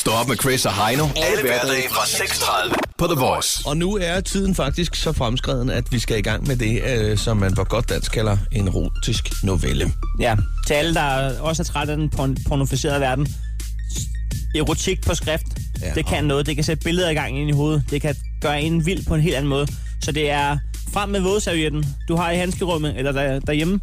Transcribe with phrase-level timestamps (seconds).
[0.00, 1.04] Stå op med Chris og Heino.
[1.16, 3.62] Alle hverdage fra 6.30 på The Voice.
[3.66, 7.18] Og nu er tiden faktisk så fremskreden, at vi skal i gang med det, øh,
[7.18, 9.92] som man på godt dansk kalder en erotisk novelle.
[10.20, 10.36] Ja,
[10.66, 13.28] til alle, der også er trætte af den porn- pornoficerede verden.
[14.56, 15.46] Erotik på skrift,
[15.80, 16.46] Ja, det kan noget.
[16.46, 17.84] Det kan sætte billeder i gang ind i hovedet.
[17.90, 19.66] Det kan gøre en vild på en helt anden måde.
[20.02, 20.58] Så det er
[20.92, 23.80] frem med vådservietten, du har i handskerummet eller der, derhjemme.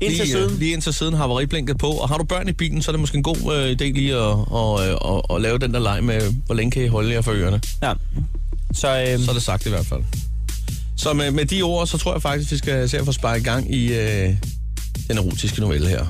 [0.00, 0.58] Ind til Lige, øh, siden.
[0.58, 1.86] lige indtil siden har havariblinket på.
[1.90, 4.14] Og har du børn i bilen, så er det måske en god øh, idé lige
[4.14, 7.12] at, og, øh, og, og lave den der leg med, hvor længe kan I holde
[7.12, 7.60] jer for ørerne.
[7.82, 7.92] Ja.
[8.74, 10.00] Så, øh, Så er det sagt i hvert fald.
[10.96, 13.40] Så med, med de ord, så tror jeg faktisk, vi skal se at få sparket
[13.40, 14.30] i gang i øh,
[15.08, 16.06] den erotiske novelle her.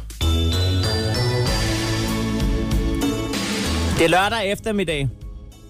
[3.99, 5.09] Det er lørdag eftermiddag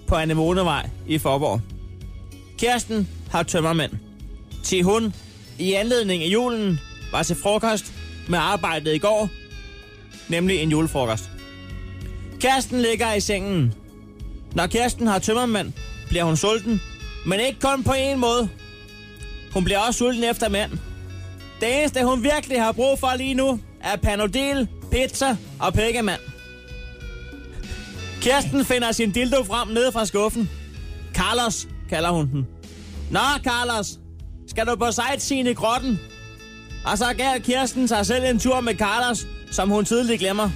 [0.06, 1.60] på Anemonevej i Forborg.
[2.58, 3.92] Kirsten har tømmermænd.
[4.64, 5.14] Til hun
[5.58, 6.80] i anledning af julen
[7.12, 7.84] var til frokost
[8.28, 9.28] med arbejdet i går,
[10.28, 11.30] nemlig en julefrokost.
[12.40, 13.74] Kirsten ligger i sengen.
[14.54, 15.72] Når Kirsten har tømmermænd,
[16.08, 16.80] bliver hun sulten,
[17.26, 18.48] men ikke kun på en måde.
[19.52, 20.70] Hun bliver også sulten efter mænd.
[21.60, 26.20] Det eneste, hun virkelig har brug for lige nu, er panodil, pizza og pækkemand.
[28.20, 30.50] Kirsten finder sin dildo frem nede fra skuffen.
[31.14, 32.46] Carlos kalder hun den.
[33.10, 33.98] Nå, Carlos,
[34.48, 36.00] skal du på sightseeing i grotten?
[36.86, 40.50] Og så gav Kirsten sig selv en tur med Carlos, som hun tidligt glemmer.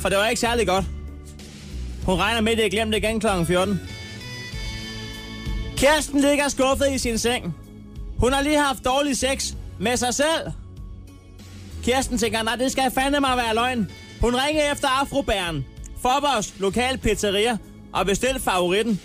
[0.00, 0.84] For det var ikke særlig godt.
[2.06, 3.26] Hun regner med, at det er glemt igen kl.
[3.46, 3.80] 14.
[5.76, 7.54] Kirsten ligger skuffet i sin seng.
[8.18, 10.52] Hun har lige haft dårlig sex med sig selv.
[11.82, 13.90] Kirsten tænker, nej, det skal fandme mig være løgn.
[14.20, 15.64] Hun ringer efter afrobæren.
[16.02, 17.56] Forbos lokal pizzeria
[17.92, 19.00] og bestilte favoritten.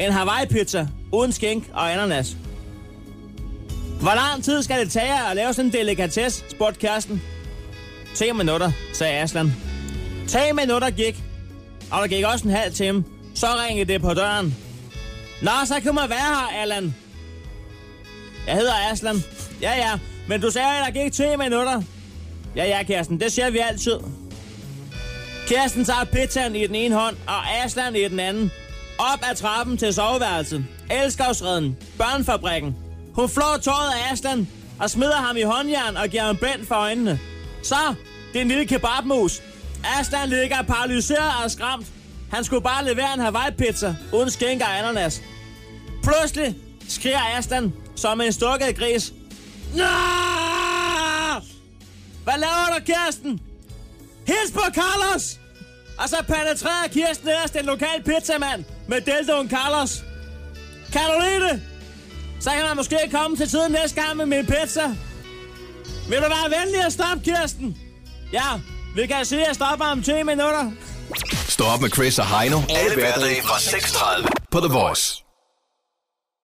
[0.00, 2.36] En Hawaii-pizza uden skænk og ananas.
[4.04, 7.22] Hvor lang tid skal det tage at lave sådan en delikatesse, spurgte Kirsten.
[8.14, 9.52] 10 minutter, sagde Aslan.
[10.28, 11.22] 10 minutter gik,
[11.90, 13.04] og der gik også en halv time.
[13.34, 14.56] Så ringede det på døren.
[15.42, 16.94] Nå, så kan man være her, Allan.
[18.46, 19.16] Jeg hedder Aslan.
[19.62, 19.98] Ja, ja,
[20.28, 21.82] men du sagde, at der gik 10 minutter.
[22.56, 23.96] Ja, ja, Kirsten, det siger vi altid.
[25.46, 28.50] Kirsten tager pizzaen i den ene hånd, og Aslan i den anden.
[28.98, 30.64] Op ad trappen til soveværelset.
[30.90, 31.76] Elskavsreden.
[31.98, 32.83] Børnefabrikken.
[33.14, 34.48] Hun flår tøjet af Aslan
[34.80, 37.20] og smider ham i håndjern og giver ham bænd for øjnene.
[37.62, 37.94] Så,
[38.32, 39.42] det er en lille kebabmus.
[40.00, 41.86] Aslan ligger paralyseret og skræmt.
[42.32, 45.22] Han skulle bare levere en Hawaii-pizza uden skænker og ananas.
[46.02, 46.56] Pludselig
[46.88, 49.12] skriger Aslan som en stukket gris.
[49.74, 49.84] Nå!
[52.24, 53.40] Hvad laver du, Kirsten?
[54.26, 55.38] Hils på Carlos!
[55.98, 60.04] Og så penetrerer Kirsten ellers den lokale pizzamand med deltoen Carlos.
[60.92, 61.62] Kan du lide det?
[62.40, 64.82] Så kan man måske komme til tiden næste gang med min pizza.
[66.08, 67.76] Vil du være venlig at stoppe, Kirsten?
[68.32, 68.60] Ja,
[68.94, 70.70] vi kan sige, at jeg stopper om 10 minutter.
[71.48, 72.60] Stå op med Chris og Heino.
[72.68, 75.23] Alle hverdage fra 6.30 på The Voice.